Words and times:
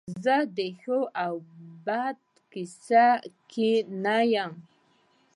زه 0.23 0.35
د 0.57 0.59
ښه 0.81 0.99
او 1.23 1.33
بد 1.85 2.17
په 2.23 2.41
کیسه 2.51 3.07
کې 3.51 3.71
نه 4.03 4.17
وم 4.31 4.51